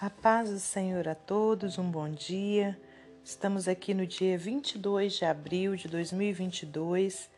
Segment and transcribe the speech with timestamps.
[0.00, 2.80] A paz do Senhor a todos, um bom dia.
[3.24, 7.28] Estamos aqui no dia 22 de abril de 2022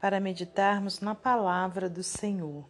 [0.00, 2.68] para meditarmos na palavra do Senhor.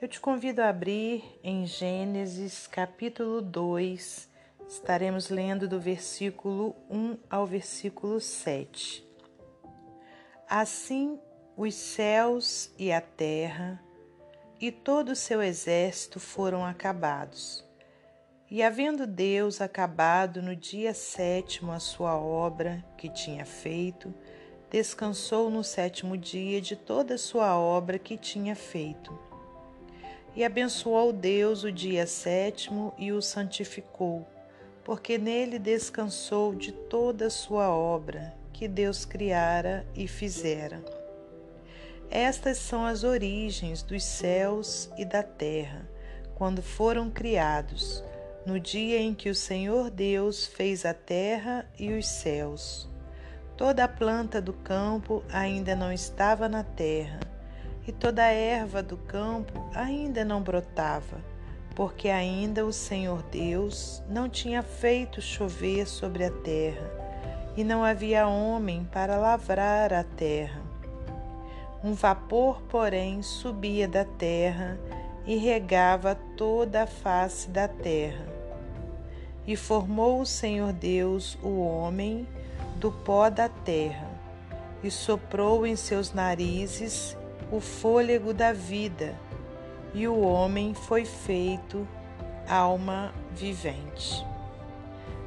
[0.00, 4.30] Eu te convido a abrir em Gênesis capítulo 2.
[4.66, 9.06] Estaremos lendo do versículo 1 ao versículo 7.
[10.48, 11.20] Assim
[11.54, 13.78] os céus e a terra
[14.58, 17.68] e todo o seu exército foram acabados
[18.50, 24.12] e havendo Deus acabado no dia sétimo a sua obra que tinha feito,
[24.68, 29.16] descansou no sétimo dia de toda a sua obra que tinha feito.
[30.34, 34.26] E abençoou Deus o dia sétimo e o santificou,
[34.82, 40.84] porque nele descansou de toda a sua obra que Deus criara e fizera.
[42.10, 45.88] Estas são as origens dos céus e da terra,
[46.34, 48.02] quando foram criados
[48.46, 52.88] no dia em que o Senhor Deus fez a terra e os céus.
[53.56, 57.20] Toda a planta do campo ainda não estava na terra,
[57.86, 61.18] e toda a erva do campo ainda não brotava,
[61.74, 66.90] porque ainda o Senhor Deus não tinha feito chover sobre a terra,
[67.56, 70.62] e não havia homem para lavrar a terra.
[71.84, 74.78] Um vapor, porém, subia da terra
[75.26, 78.29] e regava toda a face da terra.
[79.46, 82.26] E formou o Senhor Deus o homem
[82.76, 84.08] do pó da terra,
[84.82, 87.16] e soprou em seus narizes
[87.50, 89.14] o fôlego da vida,
[89.92, 91.86] e o homem foi feito
[92.48, 94.24] alma vivente.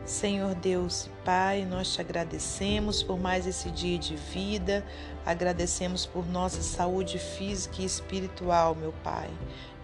[0.05, 4.85] Senhor Deus Pai, nós te agradecemos por mais esse dia de vida,
[5.25, 9.29] agradecemos por nossa saúde física e espiritual, meu Pai.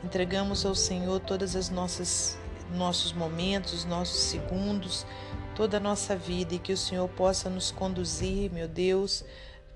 [0.04, 2.38] Entregamos ao Senhor todas as nossas
[2.72, 5.06] nossos momentos, nossos segundos,
[5.56, 9.24] toda a nossa vida e que o Senhor possa nos conduzir, meu Deus,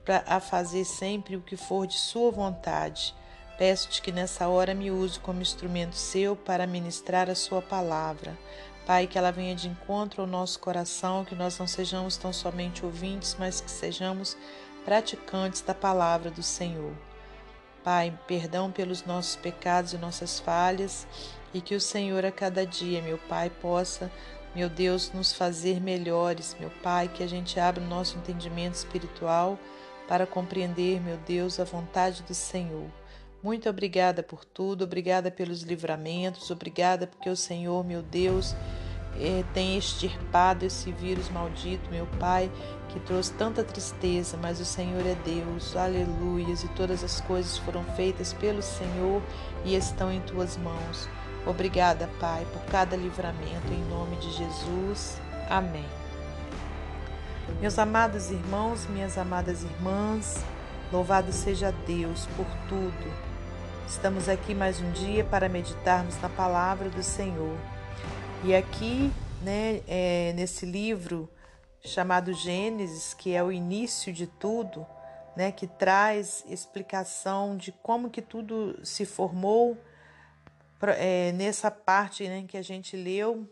[0.05, 3.13] para a fazer sempre o que for de sua vontade.
[3.57, 8.37] Peço-te que nessa hora me use como instrumento seu para ministrar a sua palavra.
[8.85, 12.85] Pai, que ela venha de encontro ao nosso coração, que nós não sejamos tão somente
[12.85, 14.35] ouvintes, mas que sejamos
[14.83, 16.93] praticantes da palavra do Senhor.
[17.83, 21.07] Pai, perdão pelos nossos pecados e nossas falhas,
[21.53, 24.11] e que o Senhor a cada dia, meu Pai, possa,
[24.55, 29.57] meu Deus, nos fazer melhores, meu Pai, que a gente abra o nosso entendimento espiritual
[30.07, 32.87] para compreender, meu Deus, a vontade do Senhor.
[33.41, 38.55] Muito obrigada por tudo, obrigada pelos livramentos, obrigada porque o Senhor, meu Deus,
[39.19, 42.49] eh, tem extirpado esse vírus maldito, meu Pai,
[42.89, 47.83] que trouxe tanta tristeza, mas o Senhor é Deus, aleluias, e todas as coisas foram
[47.95, 49.21] feitas pelo Senhor
[49.65, 51.09] e estão em tuas mãos.
[51.45, 55.19] Obrigada, Pai, por cada livramento, em nome de Jesus.
[55.49, 55.85] Amém.
[57.59, 60.43] Meus amados irmãos, minhas amadas irmãs,
[60.91, 63.33] louvado seja Deus por tudo
[63.87, 67.55] Estamos aqui mais um dia para meditarmos na palavra do Senhor.
[68.43, 69.11] E aqui,
[69.41, 71.29] né, é, nesse livro
[71.79, 74.85] chamado Gênesis, que é o início de tudo,
[75.37, 79.77] né, que traz explicação de como que tudo se formou.
[80.91, 83.47] É, nessa parte né, que a gente leu,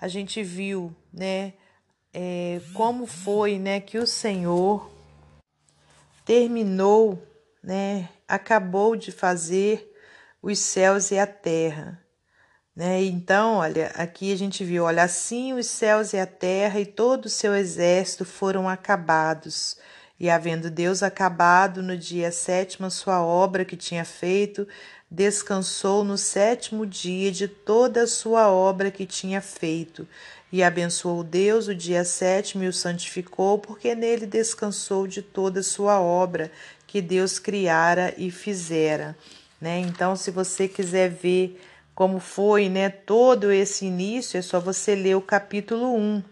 [0.00, 1.54] a gente viu, né,
[2.12, 4.90] é, como foi, né, que o Senhor
[6.24, 7.22] terminou
[7.62, 9.92] né, acabou de fazer
[10.42, 12.02] os céus e a terra.
[12.74, 13.02] Né?
[13.02, 17.26] Então, olha, aqui a gente viu, olha, assim os céus e a terra e todo
[17.26, 19.76] o seu exército foram acabados.
[20.18, 24.68] E havendo Deus acabado no dia sétimo sua obra que tinha feito,
[25.10, 30.06] descansou no sétimo dia de toda a sua obra que tinha feito.
[30.52, 35.64] E abençoou Deus o dia sétimo e o santificou, porque nele descansou de toda a
[35.64, 36.50] sua obra
[36.86, 39.16] que Deus criara e fizera,
[39.60, 39.78] né?
[39.78, 41.60] Então, se você quiser ver
[41.94, 46.22] como foi, né, todo esse início, é só você ler o capítulo 1.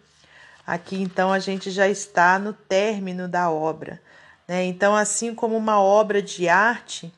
[0.67, 4.01] Aqui, então, a gente já está no término da obra,
[4.49, 4.65] né?
[4.65, 7.13] Então, assim como uma obra de arte,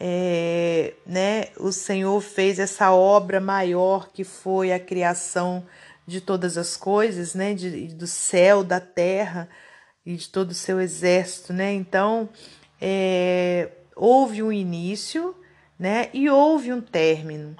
[0.00, 5.66] é, né, o Senhor fez essa obra maior que foi a criação
[6.06, 9.48] de todas as coisas, né, de, do céu, da terra
[10.06, 11.72] e de todo o seu exército, né?
[11.72, 12.28] Então,
[12.80, 15.34] é, houve um início
[15.78, 17.56] né, e houve um término.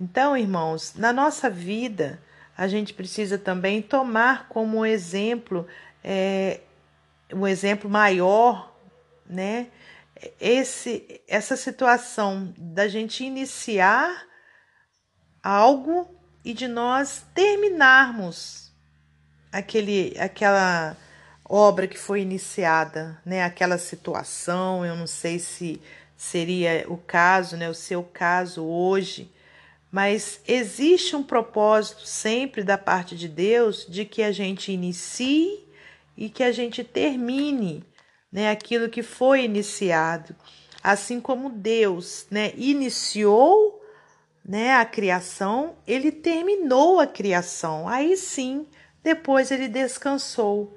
[0.00, 2.22] Então, irmãos, na nossa vida,
[2.56, 5.66] a gente precisa também tomar como exemplo,
[6.04, 6.60] é,
[7.32, 8.72] um exemplo maior,
[9.28, 9.68] né?
[10.40, 14.26] Esse, essa situação da gente iniciar
[15.42, 16.14] algo
[16.44, 18.72] e de nós terminarmos
[19.52, 20.96] aquele, aquela
[21.44, 23.42] obra que foi iniciada, né?
[23.42, 25.80] Aquela situação, eu não sei se
[26.16, 27.68] seria o caso, né?
[27.68, 29.30] O seu caso hoje,
[29.90, 35.66] mas existe um propósito sempre da parte de Deus de que a gente inicie
[36.16, 37.82] e que a gente termine,
[38.32, 38.50] né?
[38.50, 40.34] Aquilo que foi iniciado,
[40.82, 42.52] assim como Deus, né?
[42.56, 43.80] Iniciou
[44.44, 47.88] né, a criação, ele terminou a criação.
[47.88, 48.66] Aí sim,
[49.02, 50.76] depois ele descansou.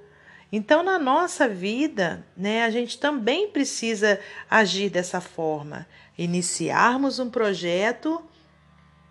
[0.52, 8.24] Então, na nossa vida, né, a gente também precisa agir dessa forma, iniciarmos um projeto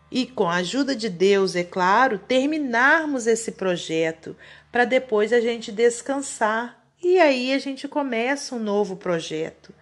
[0.08, 4.36] e, com a ajuda de Deus, é claro, terminarmos esse projeto
[4.70, 9.74] para depois a gente descansar e aí a gente começa um novo projeto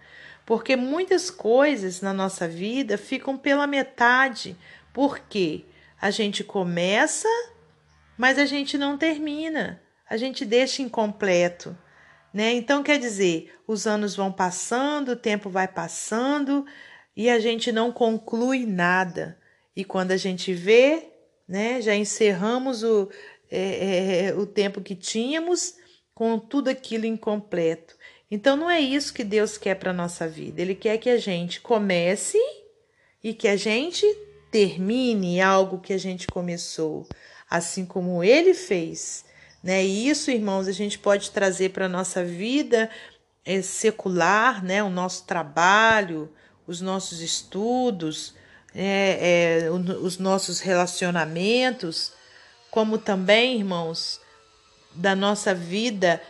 [0.51, 4.57] porque muitas coisas na nossa vida ficam pela metade,
[4.91, 5.63] porque
[5.99, 7.27] a gente começa,
[8.17, 11.77] mas a gente não termina, a gente deixa incompleto.
[12.33, 12.53] Né?
[12.53, 16.65] Então, quer dizer, os anos vão passando, o tempo vai passando
[17.15, 19.37] e a gente não conclui nada.
[19.75, 21.13] E quando a gente vê,
[21.47, 23.09] né, já encerramos o,
[23.49, 25.75] é, é, o tempo que tínhamos
[26.21, 27.95] com tudo aquilo incompleto.
[28.29, 30.61] Então não é isso que Deus quer para nossa vida.
[30.61, 32.37] Ele quer que a gente comece
[33.23, 34.05] e que a gente
[34.51, 37.07] termine algo que a gente começou,
[37.49, 39.25] assim como ele fez.
[39.63, 39.83] Né?
[39.83, 42.87] E isso, irmãos, a gente pode trazer para nossa vida
[43.43, 44.83] é, secular, né?
[44.83, 46.31] o nosso trabalho,
[46.67, 48.35] os nossos estudos,
[48.75, 52.13] é, é, os nossos relacionamentos,
[52.69, 54.21] como também, irmãos,
[54.93, 56.21] da nossa vida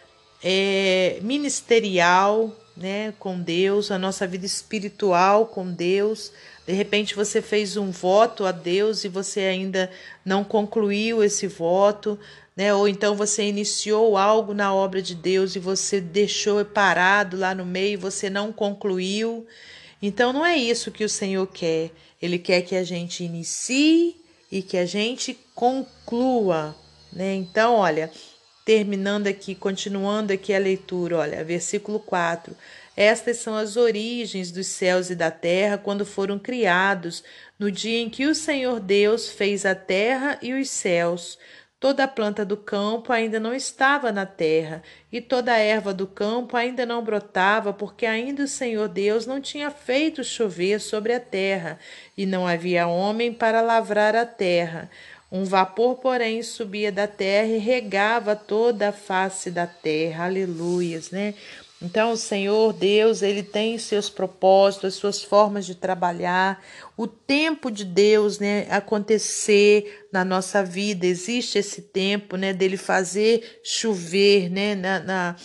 [0.44, 6.32] é, ministerial, né, com Deus, a nossa vida espiritual com Deus.
[6.66, 9.92] De repente você fez um voto a Deus e você ainda
[10.24, 12.18] não concluiu esse voto,
[12.56, 12.74] né?
[12.74, 17.66] Ou então você iniciou algo na obra de Deus e você deixou parado lá no
[17.66, 19.46] meio, você não concluiu.
[20.02, 21.92] Então não é isso que o Senhor quer.
[22.22, 24.16] Ele quer que a gente inicie
[24.52, 26.76] e que a gente conclua,
[27.12, 27.34] né?
[27.36, 28.12] Então, olha,
[28.72, 32.56] terminando aqui, continuando aqui a leitura, olha, versículo 4.
[32.96, 37.22] Estas são as origens dos céus e da terra quando foram criados,
[37.60, 41.38] no dia em que o Senhor Deus fez a terra e os céus.
[41.82, 44.82] Toda a planta do campo ainda não estava na terra,
[45.12, 49.42] e toda a erva do campo ainda não brotava, porque ainda o Senhor Deus não
[49.42, 51.78] tinha feito chover sobre a terra,
[52.16, 54.90] e não havia homem para lavrar a terra.
[55.32, 60.26] Um vapor, porém, subia da terra e regava toda a face da terra.
[60.26, 61.34] Aleluias, né?
[61.82, 66.64] Então, o Senhor Deus, ele tem seus propósitos, as suas formas de trabalhar,
[66.96, 71.08] o tempo de Deus, né, acontecer na nossa vida.
[71.08, 75.36] Existe esse tempo, né, dele fazer chover, né, na, na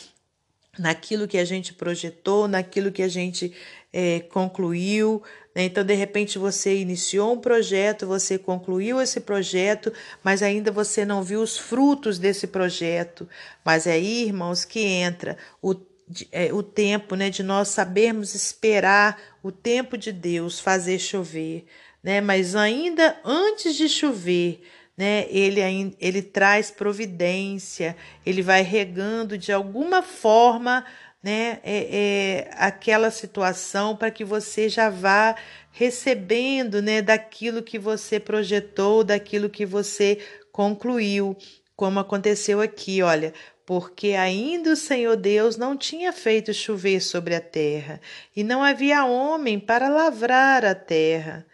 [0.78, 3.52] naquilo que a gente projetou, naquilo que a gente
[3.92, 5.22] é, concluiu.
[5.54, 5.64] Né?
[5.64, 9.92] Então, de repente, você iniciou um projeto, você concluiu esse projeto,
[10.22, 13.28] mas ainda você não viu os frutos desse projeto.
[13.64, 15.74] Mas é aí, irmãos, que entra o
[16.30, 21.64] é, o tempo, né, de nós sabermos esperar o tempo de Deus fazer chover,
[22.02, 22.20] né?
[22.20, 24.62] Mas ainda antes de chover,
[24.96, 25.60] né, ele
[26.00, 30.84] ele traz providência, ele vai regando de alguma forma
[31.22, 35.34] né, é, é, aquela situação para que você já vá
[35.72, 40.18] recebendo né, daquilo que você projetou, daquilo que você
[40.52, 41.36] concluiu,
[41.74, 43.34] como aconteceu aqui, olha,
[43.66, 48.00] porque ainda o Senhor Deus não tinha feito chover sobre a terra,
[48.34, 51.44] e não havia homem para lavrar a terra.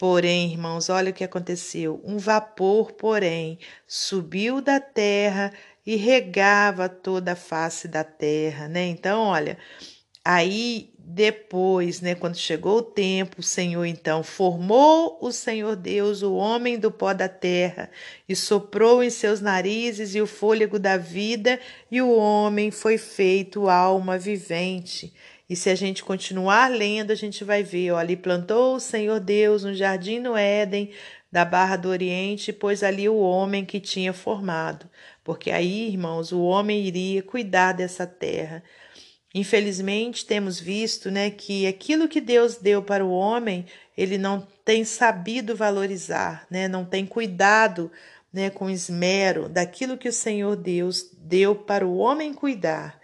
[0.00, 5.52] Porém, irmãos, olha o que aconteceu: um vapor, porém, subiu da terra
[5.84, 8.86] e regava toda a face da terra, né?
[8.86, 9.58] Então, olha,
[10.24, 16.34] aí depois, né, quando chegou o tempo, o Senhor então formou o Senhor Deus o
[16.34, 17.90] homem do pó da terra
[18.26, 23.68] e soprou em seus narizes e o fôlego da vida, e o homem foi feito
[23.68, 25.12] alma vivente.
[25.50, 29.20] E se a gente continuar lendo, a gente vai ver, ó, ali plantou o Senhor
[29.20, 30.90] Deus um jardim no Éden,
[31.30, 34.88] da Barra do Oriente, pois ali o homem que tinha formado
[35.30, 38.64] porque aí, irmãos, o homem iria cuidar dessa terra.
[39.32, 43.64] Infelizmente, temos visto né, que aquilo que Deus deu para o homem,
[43.96, 47.92] ele não tem sabido valorizar, né, não tem cuidado
[48.32, 52.99] né, com esmero daquilo que o Senhor Deus deu para o homem cuidar.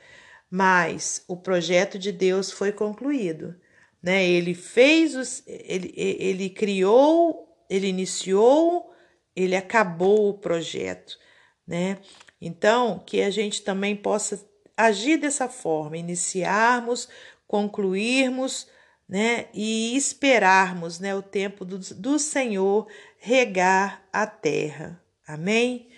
[0.51, 3.55] Mas o projeto de Deus foi concluído.
[4.03, 4.25] Né?
[4.25, 8.95] Ele fez os, ele, ele criou, ele iniciou
[9.37, 11.19] ele acabou o projeto,
[11.67, 11.99] né?
[12.41, 14.43] Então, que a gente também possa
[14.75, 17.09] agir dessa forma, iniciarmos,
[17.47, 18.67] concluirmos,
[19.07, 19.47] né?
[19.53, 21.15] E esperarmos, né?
[21.15, 22.89] O tempo do, do Senhor
[23.19, 25.01] regar a terra.
[25.29, 25.91] Amém?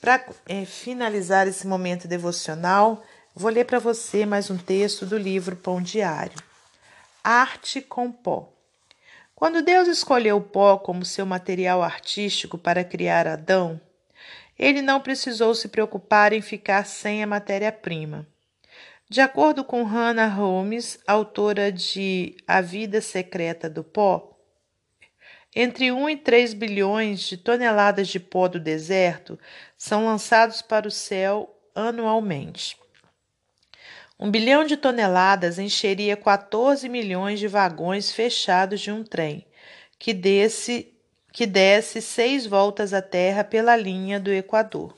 [0.00, 3.02] Para é, finalizar esse momento devocional,
[3.38, 6.36] vou ler para você mais um texto do livro Pão Diário.
[7.22, 8.52] Arte com pó.
[9.32, 13.80] Quando Deus escolheu o pó como seu material artístico para criar Adão,
[14.58, 18.26] ele não precisou se preocupar em ficar sem a matéria-prima.
[19.08, 24.36] De acordo com Hannah Holmes, autora de A Vida Secreta do Pó,
[25.54, 29.38] entre 1 e 3 bilhões de toneladas de pó do deserto
[29.76, 32.76] são lançados para o céu anualmente.
[34.20, 39.46] Um bilhão de toneladas encheria 14 milhões de vagões fechados de um trem,
[39.96, 40.92] que desce,
[41.32, 44.96] que desce seis voltas à Terra pela linha do Equador.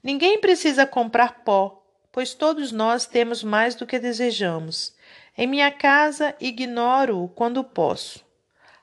[0.00, 4.94] Ninguém precisa comprar pó, pois todos nós temos mais do que desejamos.
[5.36, 8.24] Em minha casa, ignoro-o quando posso.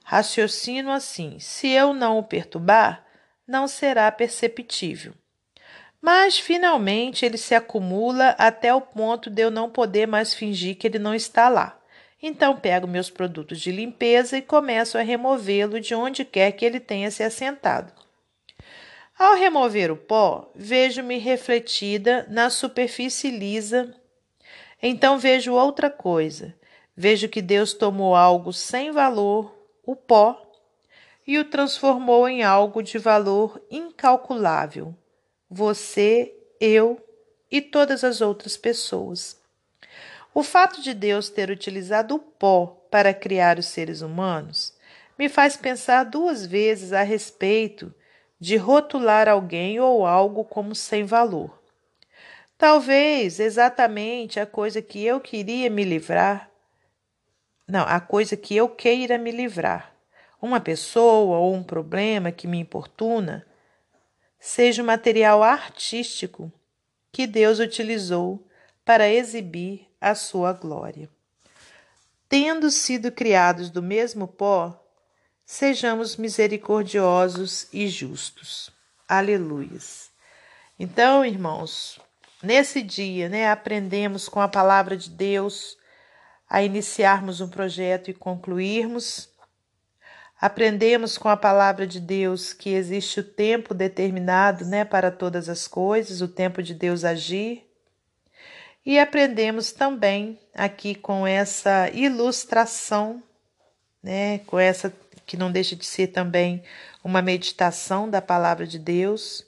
[0.04, 3.06] Raciocino assim: se eu não o perturbar,
[3.48, 5.14] não será perceptível.
[6.06, 10.86] Mas finalmente ele se acumula até o ponto de eu não poder mais fingir que
[10.86, 11.82] ele não está lá.
[12.22, 16.80] Então pego meus produtos de limpeza e começo a removê-lo de onde quer que ele
[16.80, 17.92] tenha se assentado.
[19.18, 23.92] Ao remover o pó, vejo-me refletida na superfície lisa.
[24.84, 26.54] Então vejo outra coisa.
[26.96, 30.40] Vejo que Deus tomou algo sem valor, o pó,
[31.26, 34.96] e o transformou em algo de valor incalculável
[35.50, 37.02] você, eu
[37.52, 39.40] e todas as outras pessoas.
[40.34, 44.74] O fato de Deus ter utilizado o pó para criar os seres humanos
[45.18, 47.94] me faz pensar duas vezes a respeito
[48.40, 51.58] de rotular alguém ou algo como sem valor.
[52.58, 56.50] Talvez exatamente a coisa que eu queria me livrar,
[57.68, 59.94] não, a coisa que eu queira me livrar,
[60.42, 63.46] uma pessoa ou um problema que me importuna,
[64.46, 66.54] seja o material artístico
[67.12, 68.48] que Deus utilizou
[68.86, 71.10] para exibir a sua glória.
[72.30, 74.80] Tendo sido criados do mesmo pó,
[75.44, 78.70] sejamos misericordiosos e justos.
[79.10, 80.12] Aleluias.
[80.78, 82.00] Então, irmãos,
[82.44, 85.75] nesse dia, né, aprendemos com a palavra de Deus
[86.48, 89.28] a iniciarmos um projeto e concluirmos
[90.46, 95.68] Aprendemos com a palavra de Deus que existe o tempo determinado né, para todas as
[95.68, 97.68] coisas, o tempo de Deus agir.
[98.86, 103.24] E aprendemos também aqui com essa ilustração,
[104.04, 104.94] né, com essa
[105.25, 106.62] que não deixa de ser também
[107.04, 109.44] uma meditação da palavra de Deus,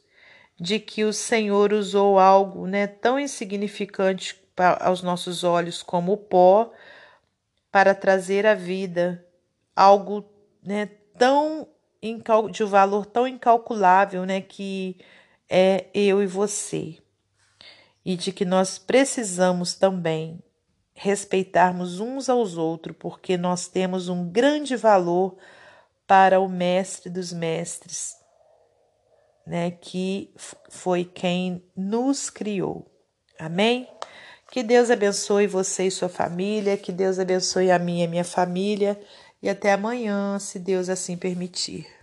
[0.59, 4.35] de que o Senhor usou algo né, tão insignificante
[4.79, 6.73] aos nossos olhos como o pó
[7.71, 9.23] para trazer à vida
[9.75, 10.27] algo
[10.67, 11.65] né, tão
[12.51, 14.97] de um valor tão incalculável, né, que
[15.49, 16.97] é eu e você.
[18.05, 20.43] E de que nós precisamos também
[20.93, 25.37] respeitarmos uns aos outros, porque nós temos um grande valor
[26.05, 28.15] para o mestre dos mestres,
[29.45, 30.33] né, que
[30.69, 32.85] foi quem nos criou.
[33.39, 33.87] Amém?
[34.51, 38.23] Que Deus abençoe você e sua família, que Deus abençoe a minha e a minha
[38.23, 38.99] família
[39.41, 41.96] e até amanhã, se Deus assim permitir.